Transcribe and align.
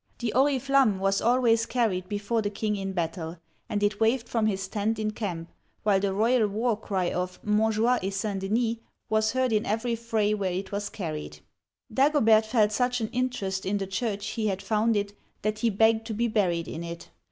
The 0.17 0.33
Oriflamme 0.35 0.97
was 0.97 1.21
always 1.21 1.67
carried 1.67 2.09
before 2.09 2.41
the 2.41 2.49
king 2.49 2.75
in 2.75 2.91
battle, 2.91 3.37
and 3.69 3.83
it 3.83 3.99
waved 3.99 4.27
from 4.27 4.47
his 4.47 4.67
tent 4.67 4.97
in 4.97 5.11
camp, 5.11 5.51
while 5.83 5.99
the 5.99 6.11
royal 6.11 6.47
war 6.47 6.75
cry 6.75 7.11
of 7.13 7.39
"Montjoie 7.43 7.99
et 8.01 8.09
St. 8.11 8.39
Denis" 8.39 8.39
(m6N 8.39 8.39
zhwa' 8.39 8.39
a 8.39 8.39
saN 8.39 8.39
de 8.39 8.49
nee') 8.49 8.79
was 9.09 9.31
heard 9.33 9.53
in 9.53 9.65
every 9.67 9.95
fray 9.95 10.33
where 10.33 10.53
it 10.53 10.71
was 10.71 10.89
carried. 10.89 11.41
Dagobert 11.93 12.47
felt 12.47 12.71
such 12.71 12.99
an 13.01 13.09
interest 13.09 13.63
in 13.63 13.77
the 13.77 13.85
church 13.85 14.25
he 14.29 14.47
had 14.47 14.63
founded, 14.63 15.13
that 15.43 15.59
he 15.59 15.69
begged 15.69 16.07
to 16.07 16.15
be 16.15 16.27
buried 16.27 16.67
in 16.67 16.83
it. 16.83 17.11